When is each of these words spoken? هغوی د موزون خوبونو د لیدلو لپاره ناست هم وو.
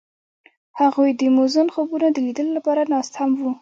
هغوی 0.79 1.09
د 1.19 1.21
موزون 1.35 1.67
خوبونو 1.73 2.07
د 2.11 2.17
لیدلو 2.25 2.51
لپاره 2.57 2.81
ناست 2.93 3.13
هم 3.19 3.31
وو. 3.39 3.51